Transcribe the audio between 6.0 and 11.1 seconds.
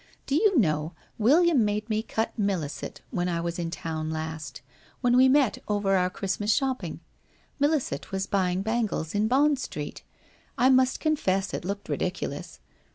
Christmas shopping. Milliset was buying bangles in Bond Street. I must